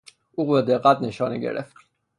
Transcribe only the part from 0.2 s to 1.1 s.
او با دقت